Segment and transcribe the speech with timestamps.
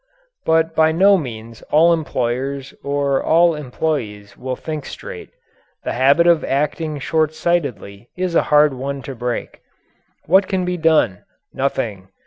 [0.45, 5.29] But by no means all employers or all employees will think straight.
[5.83, 9.59] The habit of acting shortsightedly is a hard one to break.
[10.25, 11.23] What can be done?
[11.53, 12.07] Nothing.